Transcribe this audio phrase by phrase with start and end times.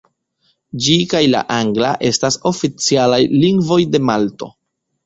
[0.85, 4.53] Ĝi kaj la angla estas oficialaj lingvoj de Malto.